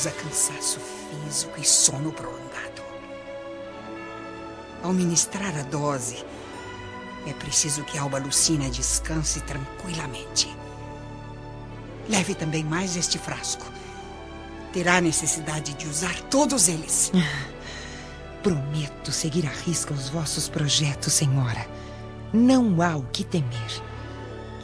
[0.00, 2.82] Causa cansaço físico e sono prolongado.
[4.82, 6.24] Ao ministrar a dose,
[7.26, 10.48] é preciso que Alba Lucina descanse tranquilamente.
[12.08, 13.70] Leve também mais este frasco.
[14.72, 17.12] Terá necessidade de usar todos eles.
[18.42, 21.68] Prometo seguir à risca os vossos projetos, senhora.
[22.32, 23.82] Não há o que temer.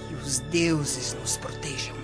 [0.09, 1.96] Que os deuses nos protejam.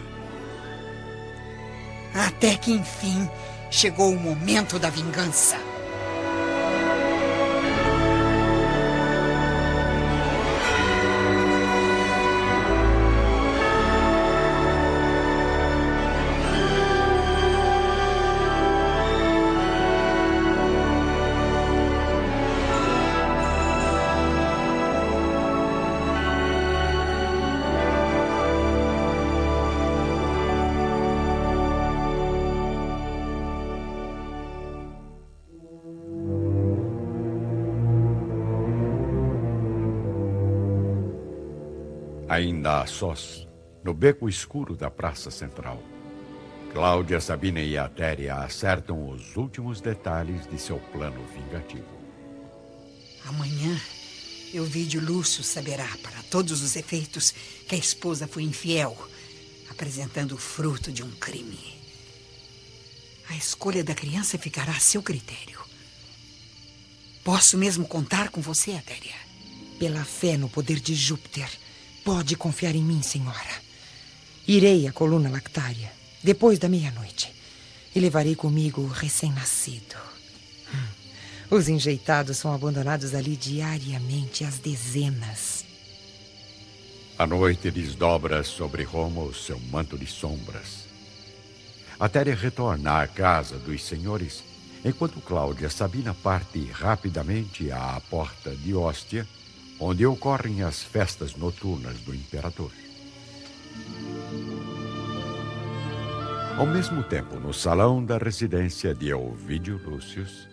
[2.14, 3.28] Até que enfim
[3.70, 5.71] chegou o momento da vingança.
[42.80, 43.46] A sós,
[43.84, 45.82] no beco escuro da praça central,
[46.72, 51.84] Cláudia, Sabina e Atéria acertam os últimos detalhes de seu plano vingativo.
[53.26, 53.78] Amanhã,
[54.54, 57.34] Euvídio Lúcio saberá, para todos os efeitos,
[57.68, 58.96] que a esposa foi infiel,
[59.68, 61.60] apresentando o fruto de um crime.
[63.28, 65.60] A escolha da criança ficará a seu critério.
[67.22, 69.14] Posso mesmo contar com você, Atéria?
[69.78, 71.50] Pela fé no poder de Júpiter,
[72.04, 73.62] Pode confiar em mim, senhora.
[74.46, 77.32] Irei à coluna lactária depois da meia-noite
[77.94, 79.96] e levarei comigo o recém-nascido.
[80.74, 81.56] Hum.
[81.56, 85.64] Os enjeitados são abandonados ali diariamente às dezenas.
[87.18, 90.88] A noite desdobra sobre Roma o seu manto de sombras.
[92.00, 94.42] Atéria retorna à casa dos senhores,
[94.84, 99.28] enquanto Cláudia Sabina parte rapidamente à porta de Hóstia
[99.78, 102.70] onde ocorrem as festas noturnas do imperador.
[106.56, 110.48] Ao mesmo tempo, no salão da residência de Ovidio Lúcius.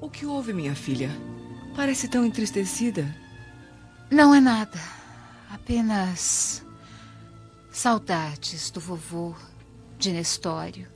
[0.00, 1.10] O que houve, minha filha?
[1.74, 3.14] Parece tão entristecida.
[4.10, 4.78] Não é nada.
[5.50, 6.66] Apenas
[7.70, 9.34] saudades do vovô,
[9.98, 10.88] de Nestório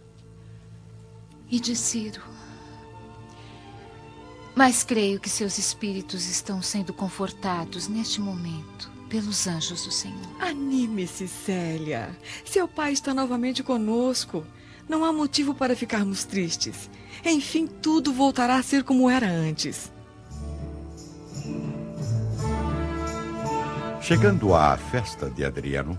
[1.49, 2.36] e de Ciro.
[4.57, 10.17] Mas creio que seus espíritos estão sendo confortados neste momento pelos anjos do Senhor.
[10.41, 12.17] Anime-se, Célia.
[12.43, 14.47] Seu pai está novamente conosco.
[14.89, 16.89] Não há motivo para ficarmos tristes.
[17.23, 19.93] Enfim, tudo voltará a ser como era antes.
[24.01, 25.99] Chegando à festa de Adriano,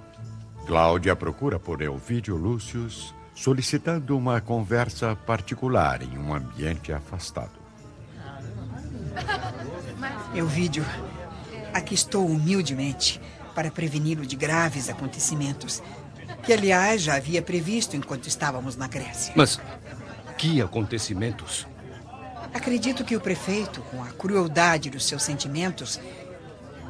[0.66, 7.67] Cláudia procura por Elvídio Lúcius, solicitando uma conversa particular em um ambiente afastado.
[10.36, 10.86] Elvídio,
[11.74, 13.20] aqui estou humildemente
[13.56, 15.82] para preveni-lo de graves acontecimentos,
[16.44, 19.34] que, aliás, já havia previsto enquanto estávamos na Grécia.
[19.36, 19.60] Mas
[20.38, 21.68] que acontecimentos?
[22.54, 26.00] Acredito que o prefeito, com a crueldade dos seus sentimentos,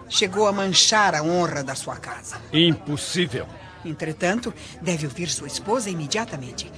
[0.10, 2.38] chegou a manchar a honra da sua casa.
[2.52, 3.48] Impossível.
[3.88, 6.72] Entretanto, deve ouvir sua esposa imediatamente.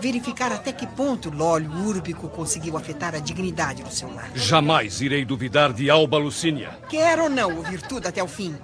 [0.00, 4.30] Verificar até que ponto o óleo úrbico conseguiu afetar a dignidade do seu lar.
[4.34, 6.78] Jamais irei duvidar de Alba Lucínia.
[6.88, 8.56] Quer ou não ouvir tudo até o fim,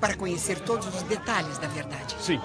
[0.00, 2.16] para conhecer todos os detalhes da verdade.
[2.20, 2.40] Sim.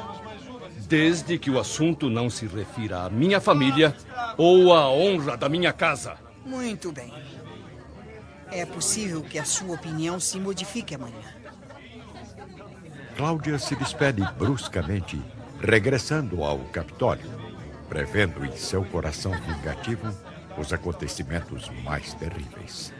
[0.88, 3.96] Desde que o assunto não se refira à minha família
[4.38, 6.18] ou à honra da minha casa.
[6.46, 7.14] Muito bem.
[8.50, 11.37] É possível que a sua opinião se modifique amanhã.
[13.18, 15.20] Cláudia se despede bruscamente,
[15.60, 17.28] regressando ao Capitólio,
[17.90, 20.08] prevendo em seu coração vingativo
[20.56, 22.94] os acontecimentos mais terríveis.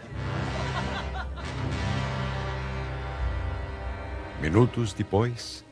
[4.42, 5.64] Minutos depois,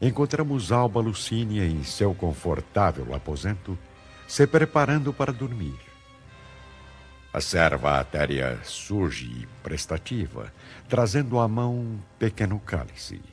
[0.00, 3.78] encontramos Alba Lucínia em seu confortável aposento,
[4.26, 5.78] se preparando para dormir.
[7.32, 10.52] A serva Atéria surge prestativa,
[10.88, 13.31] trazendo à mão um pequeno cálice.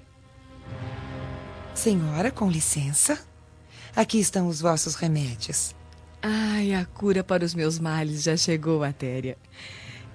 [1.74, 3.20] Senhora, com licença.
[3.96, 5.74] Aqui estão os vossos remédios.
[6.22, 9.38] Ai, a cura para os meus males já chegou, Atéria.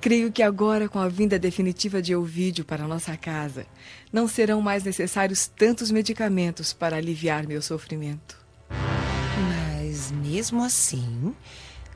[0.00, 3.66] Creio que agora, com a vinda definitiva de Ovídio para nossa casa,
[4.12, 8.36] não serão mais necessários tantos medicamentos para aliviar meu sofrimento.
[8.68, 11.34] Mas, mesmo assim,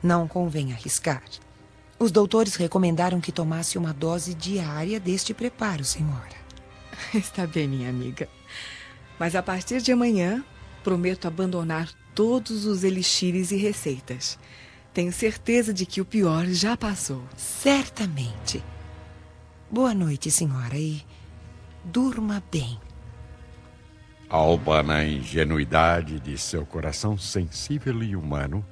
[0.01, 1.21] não convém arriscar.
[1.99, 6.39] Os doutores recomendaram que tomasse uma dose diária deste preparo, senhora.
[7.13, 8.27] Está bem, minha amiga.
[9.19, 10.43] Mas a partir de amanhã,
[10.83, 14.39] prometo abandonar todos os elixires e receitas.
[14.93, 17.23] Tenho certeza de que o pior já passou.
[17.35, 18.63] Certamente.
[19.69, 21.05] Boa noite, senhora, e
[21.83, 22.79] durma bem.
[24.27, 28.65] Alba, na ingenuidade de seu coração sensível e humano,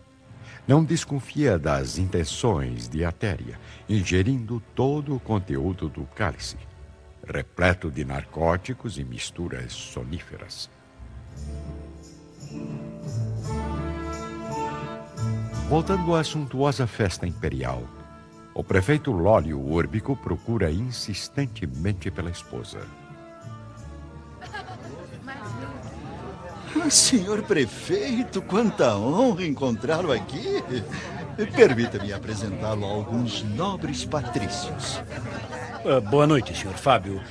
[0.68, 6.58] não desconfia das intenções de Atéria, ingerindo todo o conteúdo do cálice,
[7.28, 10.70] repleto de narcóticos e misturas soníferas.
[15.70, 17.84] Voltando à suntuosa festa imperial,
[18.54, 22.80] o prefeito Lólio Úrbico procura insistentemente pela esposa.
[26.90, 30.64] Senhor prefeito, quanta honra encontrá-lo aqui.
[31.54, 35.02] Permita-me apresentá-lo a alguns nobres patrícios.
[35.86, 37.22] Uh, boa noite, senhor Fábio.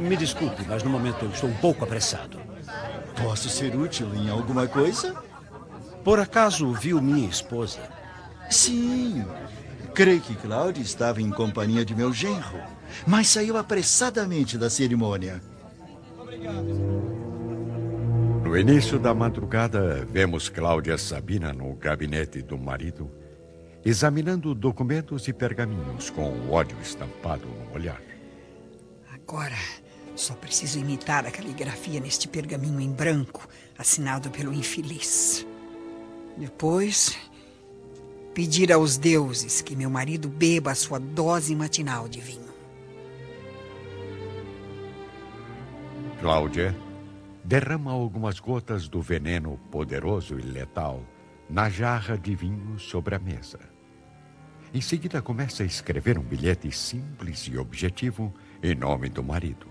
[0.00, 2.38] Me desculpe, mas no momento eu estou um pouco apressado.
[3.22, 5.14] Posso ser útil em alguma coisa?
[6.02, 7.80] Por acaso viu minha esposa?
[8.50, 9.24] Sim.
[9.94, 12.58] Creio que Cláudia estava em companhia de meu genro,
[13.06, 15.40] mas saiu apressadamente da cerimônia.
[16.18, 17.14] Obrigado.
[18.44, 23.10] No início da madrugada, vemos Cláudia Sabina no gabinete do marido,
[23.84, 28.00] examinando documentos e pergaminhos com o ódio estampado no olhar.
[29.12, 29.58] Agora,
[30.16, 33.46] só preciso imitar a caligrafia neste pergaminho em branco,
[33.76, 35.46] assinado pelo infeliz.
[36.36, 37.18] Depois,
[38.32, 42.54] pedir aos deuses que meu marido beba a sua dose matinal de vinho.
[46.20, 46.74] Cláudia
[47.44, 51.02] derrama algumas gotas do veneno poderoso e letal
[51.50, 53.73] na jarra de vinho sobre a mesa.
[54.74, 59.68] Em seguida, começa a escrever um bilhete simples e objetivo em nome do marido,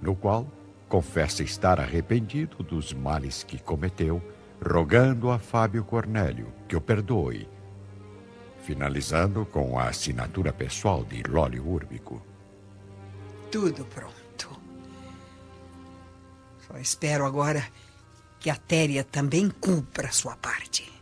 [0.00, 0.50] no qual
[0.88, 4.22] confessa estar arrependido dos males que cometeu,
[4.64, 7.46] rogando a Fábio Cornélio que o perdoe,
[8.62, 12.22] finalizando com a assinatura pessoal de Lólio Úrbico.
[13.52, 14.58] Tudo pronto.
[16.66, 17.68] Só espero agora
[18.40, 20.97] que a Téria também cumpra sua parte.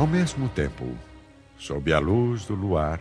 [0.00, 0.96] Ao mesmo tempo,
[1.58, 2.98] sob a luz do luar,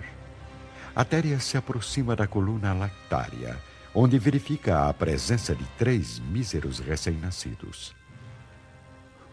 [0.93, 3.55] a Téria se aproxima da coluna lactária,
[3.95, 7.95] onde verifica a presença de três míseros recém-nascidos.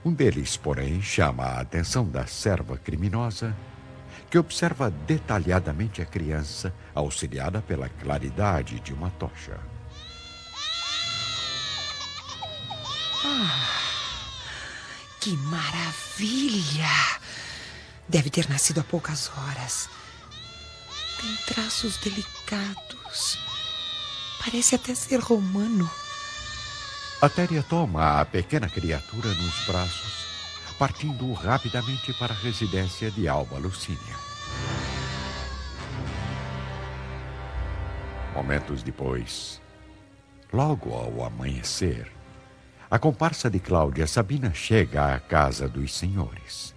[0.04, 3.52] Um deles, porém, chama a atenção da serva criminosa
[4.30, 9.58] que observa detalhadamente a criança, auxiliada pela claridade de uma tocha.
[13.24, 13.80] Ah,
[15.18, 17.25] que maravilha!
[18.08, 19.88] Deve ter nascido há poucas horas.
[21.20, 23.38] Tem traços delicados.
[24.44, 25.90] Parece até ser romano.
[27.20, 30.26] A Téria toma a pequena criatura nos braços
[30.78, 34.16] partindo rapidamente para a residência de Alba Lucínia.
[38.34, 39.60] Momentos depois,
[40.52, 42.12] logo ao amanhecer,
[42.90, 46.75] a comparsa de Cláudia Sabina chega à casa dos senhores.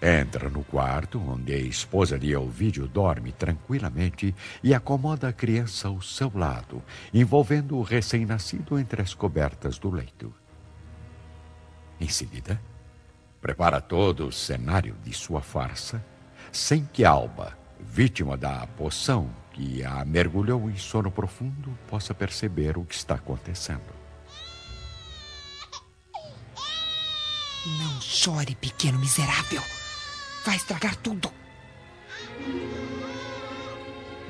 [0.00, 6.00] Entra no quarto onde a esposa de Elvídio dorme tranquilamente e acomoda a criança ao
[6.00, 10.32] seu lado, envolvendo o recém-nascido entre as cobertas do leito.
[12.00, 12.60] Em seguida,
[13.40, 16.04] prepara todo o cenário de sua farsa,
[16.52, 22.84] sem que Alba, vítima da poção que a mergulhou em sono profundo, possa perceber o
[22.84, 23.98] que está acontecendo.
[27.66, 29.60] Não chore, pequeno miserável.
[30.44, 31.30] Vai estragar tudo.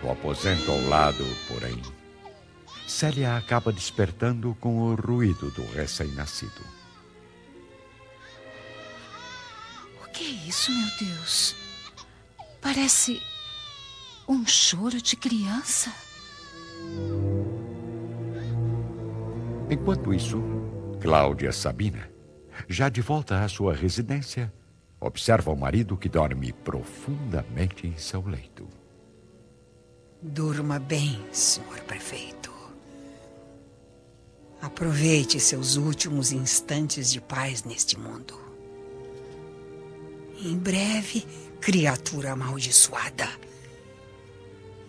[0.03, 1.81] No aposento ao lado, porém,
[2.87, 6.79] Célia acaba despertando com o ruído do recém-nascido.
[10.19, 11.55] que é isso, meu Deus?
[12.61, 13.23] Parece
[14.29, 15.93] um choro de criança.
[19.71, 20.43] Enquanto isso,
[21.01, 22.11] Cláudia Sabina,
[22.69, 24.53] já de volta à sua residência,
[25.01, 28.67] observa o marido que dorme profundamente em seu leito.
[30.21, 32.53] Durma bem, senhor prefeito.
[34.61, 38.39] Aproveite seus últimos instantes de paz neste mundo.
[40.41, 41.25] Em breve,
[41.61, 43.29] criatura amaldiçoada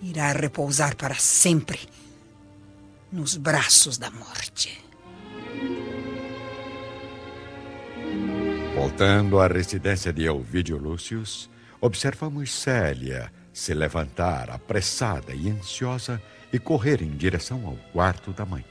[0.02, 1.80] irá repousar para sempre
[3.12, 4.89] nos braços da morte.
[8.76, 11.50] Voltando à residência de Elvídio Lúcius,
[11.82, 16.22] observamos Célia se levantar apressada e ansiosa
[16.52, 18.64] e correr em direção ao quarto da mãe.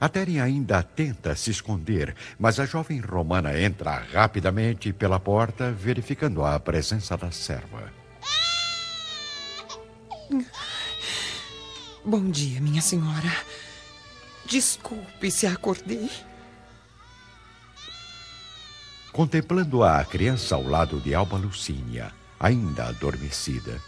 [0.00, 6.44] A Teren ainda tenta se esconder, mas a jovem romana entra rapidamente pela porta, verificando
[6.44, 7.92] a presença da serva.
[12.04, 13.32] Bom dia, minha senhora.
[14.44, 16.10] Desculpe se acordei.
[19.12, 23.78] Contemplando a criança ao lado de Alba Lucínia, ainda adormecida,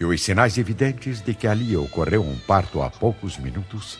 [0.00, 3.98] e os sinais evidentes de que ali ocorreu um parto há poucos minutos,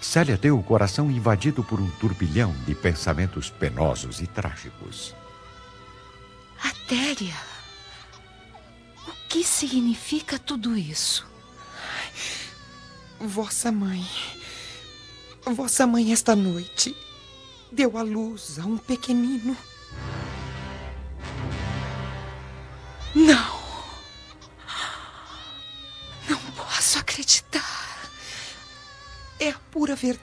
[0.00, 5.14] Célia tem o coração invadido por um turbilhão de pensamentos penosos e trágicos.
[6.60, 7.36] Atéria,
[9.06, 11.24] o que significa tudo isso?
[13.20, 14.04] Vossa mãe.
[15.44, 16.94] Vossa mãe, esta noite,
[17.70, 19.56] deu à luz a um pequenino.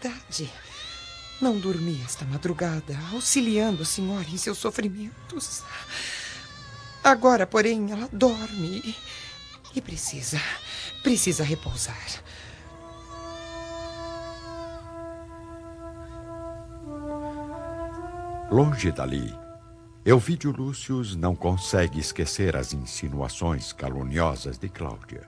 [0.03, 0.51] Verdade.
[1.41, 5.63] Não dormi esta madrugada, auxiliando a senhora em seus sofrimentos.
[7.03, 8.95] Agora, porém, ela dorme
[9.73, 10.39] e precisa,
[11.01, 12.23] precisa repousar.
[18.51, 19.33] Longe dali,
[20.05, 25.27] Elvídio Lúcius não consegue esquecer as insinuações caluniosas de Cláudia.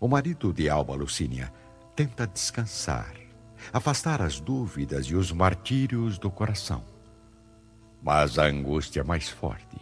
[0.00, 1.52] O marido de Alba Lucínia
[1.94, 3.19] tenta descansar,
[3.72, 6.82] afastar as dúvidas e os martírios do coração.
[8.02, 9.76] Mas a angústia é mais forte.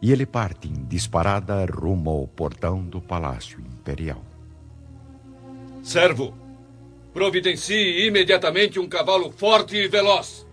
[0.00, 4.24] E ele parte em disparada rumo ao portão do Palácio Imperial.
[5.82, 6.34] Servo,
[7.12, 10.46] providencie imediatamente um cavalo forte e veloz.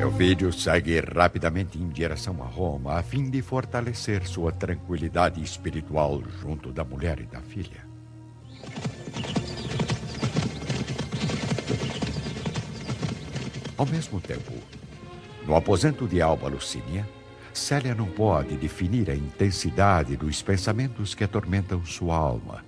[0.00, 6.72] Elvídio segue rapidamente em direção a Roma a fim de fortalecer sua tranquilidade espiritual junto
[6.72, 7.91] da mulher e da filha.
[13.82, 14.52] Ao mesmo tempo,
[15.44, 17.04] no aposento de Alba Lucínia,
[17.52, 22.64] Célia não pode definir a intensidade dos pensamentos que atormentam sua alma,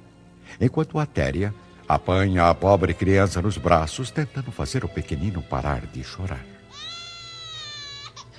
[0.61, 1.55] enquanto Atéria
[1.87, 6.45] apanha a pobre criança nos braços, tentando fazer o pequenino parar de chorar.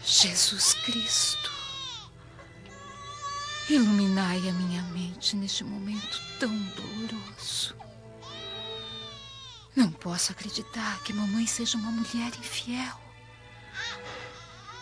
[0.04, 1.50] Jesus Cristo,
[3.70, 7.85] iluminai a minha mente neste momento tão doloroso.
[9.76, 13.02] Não posso acreditar que mamãe seja uma mulher infiel.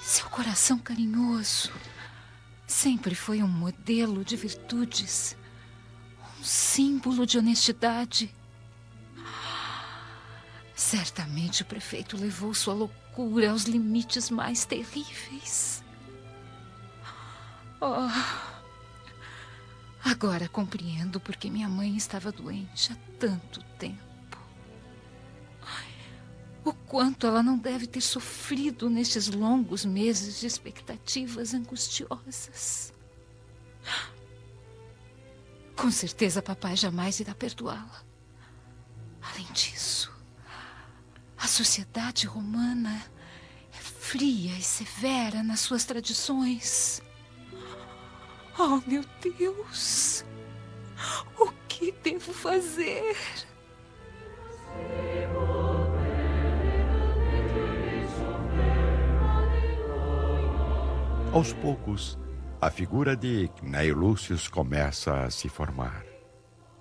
[0.03, 1.71] Seu coração carinhoso
[2.67, 5.35] sempre foi um modelo de virtudes,
[6.39, 8.33] um símbolo de honestidade.
[10.75, 15.83] Certamente o prefeito levou sua loucura aos limites mais terríveis.
[17.81, 18.09] Oh,
[20.03, 24.12] agora compreendo por que minha mãe estava doente há tanto tempo.
[26.65, 32.93] O quanto ela não deve ter sofrido nestes longos meses de expectativas angustiosas.
[35.75, 38.03] Com certeza, papai jamais irá perdoá-la.
[39.21, 40.13] Além disso,
[41.37, 43.03] a sociedade romana
[43.73, 47.01] é fria e severa nas suas tradições.
[48.57, 50.23] Oh, meu Deus!
[51.37, 53.17] O que devo fazer?
[61.33, 62.15] Aos poucos,
[62.61, 66.05] a figura de Cneio Lúcius começa a se formar.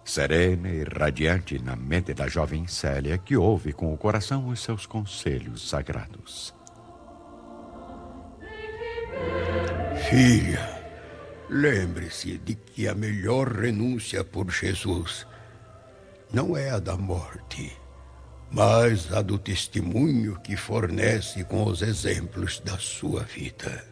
[0.04, 4.85] Serena e radiante na mente da jovem Célia, que ouve com o coração os seus
[4.85, 6.54] conselhos sagrados.
[10.11, 10.85] Filha,
[11.49, 15.26] lembre-se de que a melhor renúncia por Jesus
[16.30, 17.75] não é a da morte,
[18.50, 23.91] mas a do testemunho que fornece com os exemplos da sua vida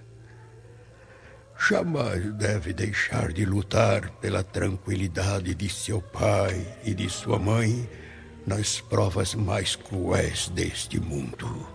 [1.68, 7.88] jamais deve deixar de lutar pela tranquilidade de seu pai e de sua mãe
[8.46, 11.68] nas provas mais cruéis deste mundo.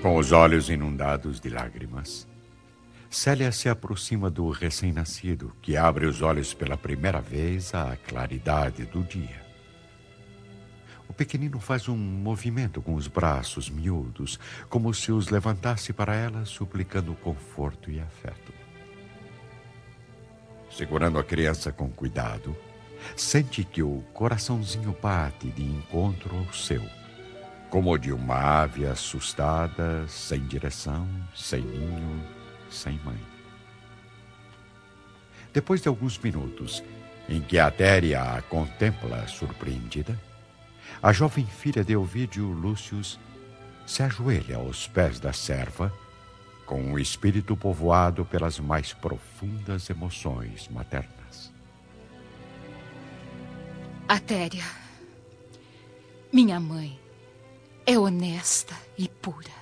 [0.00, 2.26] Com os olhos inundados de lágrimas,
[3.10, 9.02] Célia se aproxima do recém-nascido, que abre os olhos pela primeira vez à claridade do
[9.02, 9.47] dia.
[11.18, 17.12] Pequenino faz um movimento com os braços miúdos, como se os levantasse para ela, suplicando
[17.12, 18.52] conforto e afeto.
[20.70, 22.56] Segurando a criança com cuidado,
[23.16, 26.84] sente que o coraçãozinho bate de encontro ao seu,
[27.68, 32.24] como de uma ave assustada, sem direção, sem ninho,
[32.70, 33.18] sem mãe.
[35.52, 36.80] Depois de alguns minutos,
[37.28, 40.27] em que Atéria a contempla surpreendida,
[41.02, 43.18] a jovem filha de Ovídio Lúcius
[43.86, 45.92] se ajoelha aos pés da serva,
[46.66, 51.52] com o espírito povoado pelas mais profundas emoções maternas.
[54.06, 54.64] Atéria,
[56.32, 56.98] minha mãe
[57.86, 59.56] é honesta e pura.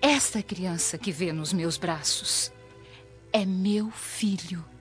[0.00, 2.52] Esta criança que vê nos meus braços
[3.32, 4.71] é meu filho.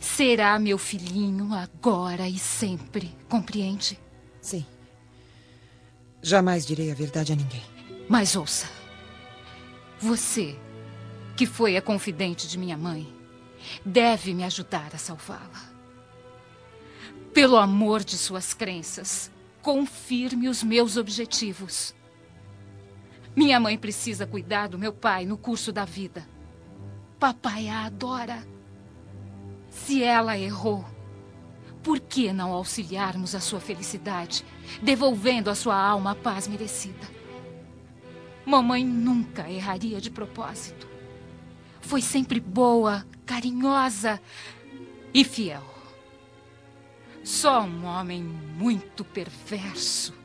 [0.00, 3.98] Será meu filhinho agora e sempre, compreende?
[4.40, 4.64] Sim.
[6.22, 7.62] Jamais direi a verdade a ninguém.
[8.08, 8.68] Mas ouça.
[10.00, 10.56] Você,
[11.36, 13.12] que foi a confidente de minha mãe,
[13.84, 15.68] deve me ajudar a salvá-la.
[17.32, 19.30] Pelo amor de suas crenças,
[19.62, 21.94] confirme os meus objetivos.
[23.36, 26.26] Minha mãe precisa cuidar do meu pai no curso da vida.
[27.18, 28.44] Papai a adora.
[29.84, 30.84] Se ela errou,
[31.82, 34.44] por que não auxiliarmos a sua felicidade,
[34.82, 37.08] devolvendo à sua alma a paz merecida?
[38.44, 40.86] Mamãe nunca erraria de propósito.
[41.80, 44.20] Foi sempre boa, carinhosa
[45.12, 45.64] e fiel.
[47.22, 50.18] Só um homem muito perverso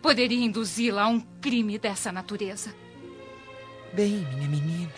[0.00, 2.74] poderia induzi-la a um crime dessa natureza.
[3.92, 4.92] Bem, minha menina.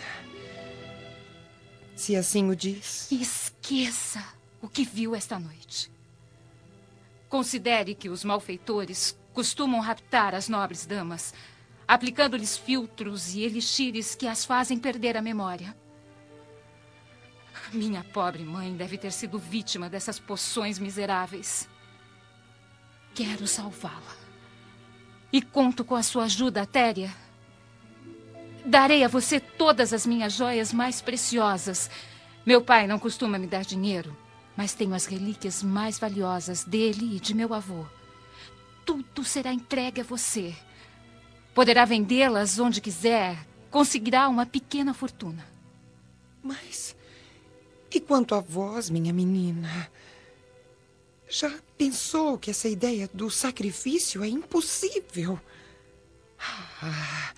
[2.03, 3.13] Se assim o diz.
[3.13, 4.25] Esqueça
[4.61, 5.89] o que viu esta noite.
[7.29, 11.33] Considere que os malfeitores costumam raptar as nobres damas,
[11.87, 15.77] aplicando-lhes filtros e elixires que as fazem perder a memória.
[17.73, 21.69] Minha pobre mãe deve ter sido vítima dessas poções miseráveis.
[23.15, 24.17] Quero salvá-la.
[25.33, 27.15] E conto com a sua ajuda, Téria.
[28.65, 31.91] Darei a você todas as minhas joias mais preciosas.
[32.47, 34.17] Meu pai não costuma me dar dinheiro,
[34.57, 37.85] mas tenho as relíquias mais valiosas dele e de meu avô.
[38.85, 40.55] Tudo será entregue a você.
[41.55, 43.37] Poderá vendê-las onde quiser.
[43.71, 45.47] Conseguirá uma pequena fortuna.
[46.43, 46.97] Mas.
[47.91, 49.91] E quanto a vós, minha menina?
[51.29, 55.41] Já pensou que essa ideia do sacrifício é impossível?
[56.83, 57.33] Ah,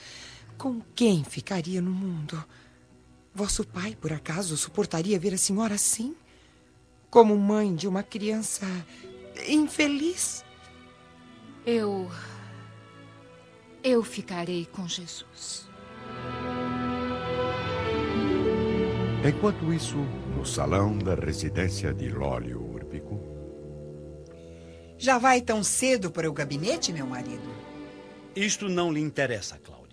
[0.59, 2.43] com quem ficaria no mundo?
[3.35, 6.15] Vosso pai, por acaso, suportaria ver a senhora assim?
[7.11, 8.67] Como mãe de uma criança
[9.49, 10.45] infeliz?
[11.67, 12.11] Eu.
[13.83, 15.69] Eu ficarei com Jesus.
[19.27, 19.97] Enquanto isso,
[20.37, 23.19] no salão da residência de Lólio Úrbico.
[24.99, 27.49] Já vai tão cedo para o gabinete, meu marido?
[28.37, 29.84] Isto não lhe interessa, Cláudia.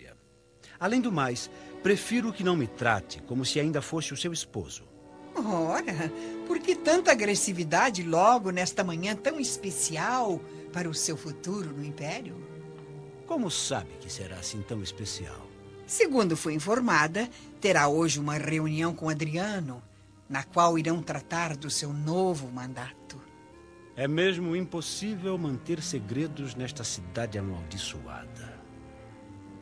[0.81, 1.47] Além do mais,
[1.83, 4.83] prefiro que não me trate como se ainda fosse o seu esposo.
[5.35, 6.11] Ora,
[6.47, 10.41] por que tanta agressividade logo nesta manhã tão especial
[10.73, 12.35] para o seu futuro no Império?
[13.27, 15.47] Como sabe que será assim tão especial?
[15.85, 17.29] Segundo fui informada,
[17.61, 19.83] terá hoje uma reunião com Adriano,
[20.27, 23.21] na qual irão tratar do seu novo mandato.
[23.95, 28.61] É mesmo impossível manter segredos nesta cidade amaldiçoada.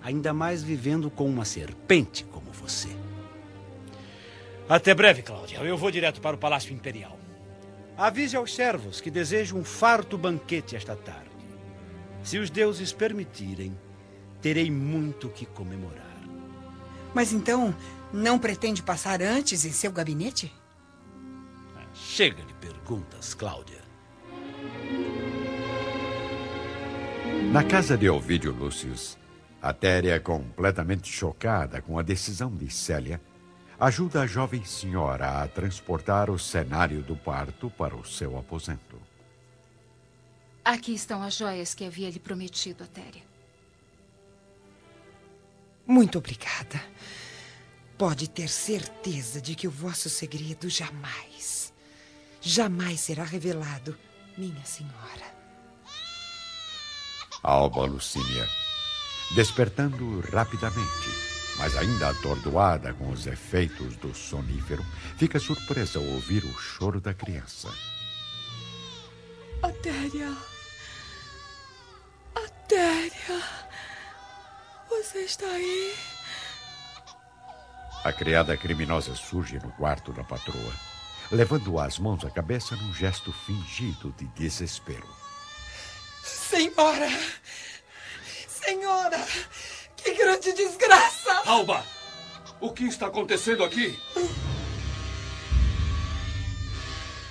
[0.02, 2.90] Ainda mais vivendo com uma serpente como você.
[4.68, 5.58] Até breve, Cláudia.
[5.58, 7.18] Eu vou direto para o Palácio Imperial.
[7.98, 11.30] Avise aos servos que desejo um farto banquete esta tarde.
[12.24, 13.78] Se os deuses permitirem,
[14.42, 16.06] terei muito que comemorar.
[17.14, 17.76] Mas então,
[18.14, 20.54] não pretende passar antes em seu gabinete?
[21.94, 23.80] Chega de perguntas, Cláudia.
[27.52, 29.18] Na casa de Ovídio Lúcius,
[29.62, 33.22] Atéria, completamente chocada com a decisão de Célia,
[33.80, 38.98] ajuda a jovem senhora a transportar o cenário do parto para o seu aposento.
[40.64, 43.24] Aqui estão as joias que havia lhe prometido, Atéria.
[45.86, 46.82] Muito obrigada.
[47.98, 51.74] Pode ter certeza de que o vosso segredo jamais,
[52.40, 53.98] jamais será revelado,
[54.38, 55.40] minha senhora.
[57.42, 58.48] Alba Lucínia,
[59.32, 61.10] despertando rapidamente,
[61.58, 64.84] mas ainda atordoada com os efeitos do sonífero,
[65.18, 67.70] fica surpresa ao ouvir o choro da criança.
[69.62, 70.36] Atéria.
[72.36, 73.44] Atéria.
[74.90, 75.94] Você está aí?
[78.04, 80.74] A criada criminosa surge no quarto da patroa,
[81.32, 85.08] levando as mãos à cabeça num gesto fingido de desespero.
[86.24, 87.10] Senhora!
[88.70, 89.26] Senhora!
[89.98, 91.42] Que grande desgraça!
[91.48, 91.84] Alba!
[92.62, 93.98] O que está acontecendo aqui?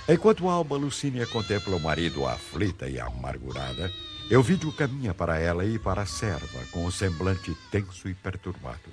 [0.09, 3.89] Enquanto Alba Lucínia contempla o marido aflita e amargurada,
[4.29, 8.91] Elvídio caminha para ela e para a serva, com o semblante tenso e perturbado.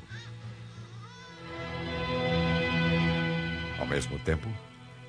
[3.77, 4.49] Ao mesmo tempo,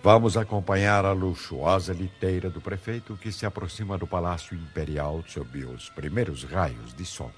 [0.04, 5.90] vamos acompanhar a luxuosa liteira do prefeito que se aproxima do Palácio Imperial sob os
[5.90, 7.32] primeiros raios de sol.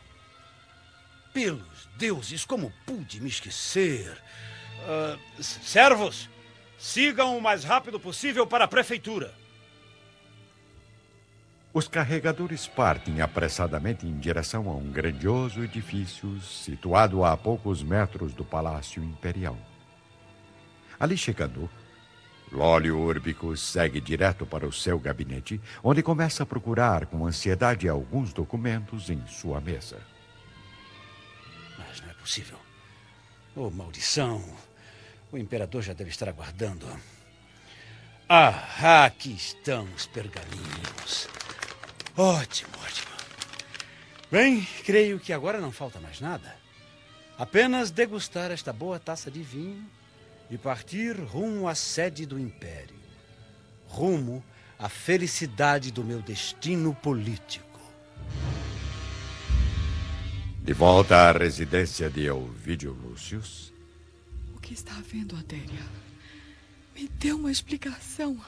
[1.34, 4.18] Pelos deuses, como pude me esquecer?
[4.82, 6.30] Uh, servos,
[6.80, 9.34] Sigam o mais rápido possível para a prefeitura.
[11.74, 18.46] Os carregadores partem apressadamente em direção a um grandioso edifício situado a poucos metros do
[18.46, 19.58] Palácio Imperial.
[20.98, 21.70] Ali chegando,
[22.52, 28.34] Lólio Urbicus segue direto para o seu gabinete, onde começa a procurar com ansiedade alguns
[28.34, 30.00] documentos em sua mesa.
[31.78, 32.58] Mas não é possível.
[33.56, 34.44] Oh, maldição!
[35.32, 36.88] O imperador já deve estar aguardando.
[38.28, 41.28] Ah, aqui estão os pergaminhos.
[42.18, 43.12] Ótimo, ótimo.
[44.32, 46.56] Bem, creio que agora não falta mais nada.
[47.38, 49.86] Apenas degustar esta boa taça de vinho
[50.50, 52.96] e partir rumo à sede do império.
[53.88, 54.44] Rumo
[54.78, 57.68] à felicidade do meu destino político.
[60.64, 63.70] De volta à residência de Elvídio Lúcius,
[64.70, 65.84] que está havendo, Adélia?
[66.94, 68.40] Me dê uma explicação.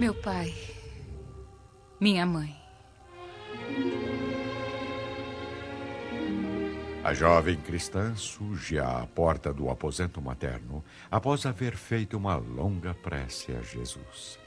[0.00, 0.54] Meu pai.
[2.00, 2.57] Minha mãe.
[7.08, 13.50] A jovem cristã surge à porta do aposento materno após haver feito uma longa prece
[13.52, 14.38] a Jesus.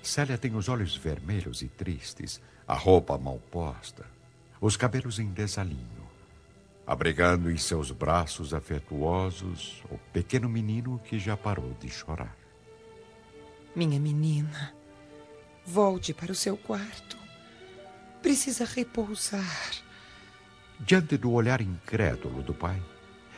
[0.00, 4.06] Célia tem os olhos vermelhos e tristes, a roupa mal posta
[4.60, 6.08] os cabelos em desalinho,
[6.86, 12.36] abrigando em seus braços afetuosos o pequeno menino que já parou de chorar.
[13.74, 14.72] Minha menina,
[15.66, 17.18] volte para o seu quarto.
[18.22, 19.87] Precisa repousar.
[20.80, 22.80] Diante do olhar incrédulo do pai,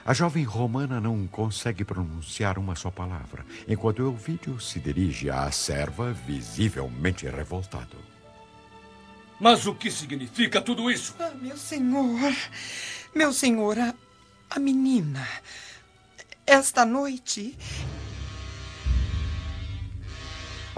[0.04, 6.12] a jovem romana não consegue pronunciar uma só palavra, enquanto Elvídio se dirige à serva,
[6.12, 7.96] visivelmente revoltado.
[9.38, 11.14] Mas o que significa tudo isso?
[11.18, 12.34] Ah, meu senhor,
[13.14, 13.94] meu senhor, a,
[14.50, 15.26] a menina.
[16.46, 17.56] Esta noite.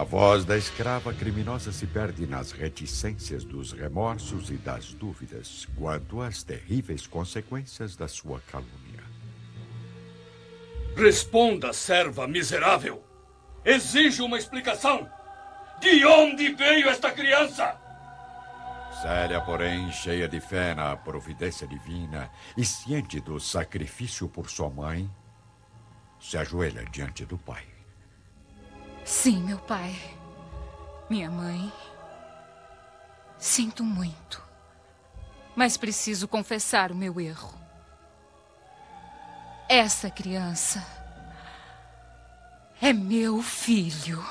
[0.02, 6.20] A voz da escrava criminosa se perde nas reticências dos remorsos e das dúvidas quanto
[6.20, 9.00] às terríveis consequências da sua calúnia.
[10.96, 13.00] Responda, serva miserável!
[13.64, 15.08] Exijo uma explicação!
[15.80, 17.80] De onde veio esta criança?
[19.00, 25.08] Célia, porém, cheia de fé na providência divina e ciente do sacrifício por sua mãe,
[26.18, 27.71] se ajoelha diante do pai.
[29.04, 29.94] Sim, meu pai.
[31.10, 31.72] Minha mãe.
[33.38, 34.42] Sinto muito.
[35.54, 37.52] Mas preciso confessar o meu erro.
[39.68, 40.86] Essa criança
[42.80, 44.24] é meu filho.